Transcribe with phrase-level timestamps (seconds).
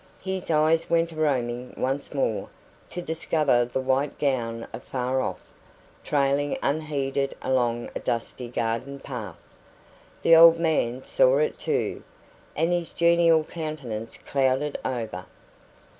[0.23, 2.49] His eyes went a roaming once more,
[2.89, 5.43] to discover the white gown afar off,
[6.03, 9.37] trailing unheeded along a dusty garden path.
[10.23, 12.01] The old man saw it too,
[12.55, 15.27] and his genial countenance clouded over.